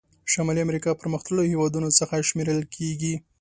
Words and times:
شمالي 0.31 0.61
امریکا 0.65 0.89
پرمختللو 1.01 1.49
هېوادونو 1.51 1.89
څخه 1.99 2.15
شمیرل 2.29 2.59
کیږي. 2.75 3.13